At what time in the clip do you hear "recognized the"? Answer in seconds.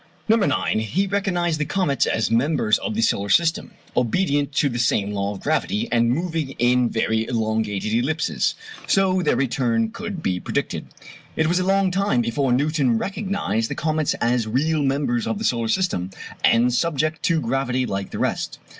1.05-1.65, 12.97-13.75